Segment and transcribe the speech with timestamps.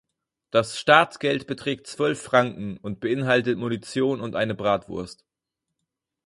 [0.49, 5.25] Das Startgeld beträgt zwölf Franken und beinhaltet Munition und eine Bratwurst.